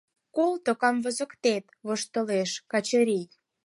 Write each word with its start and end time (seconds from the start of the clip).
—Колто, 0.35 0.71
камвозыктет,— 0.81 1.65
воштылеш 1.85 2.51
Качырий. 2.71 3.25